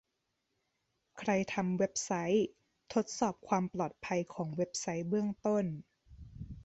[1.19, 2.47] ใครทำเว็บไซต์
[2.93, 5.65] ทดสอบความปลอดภัยของเว็บไซต์เบื้องต้น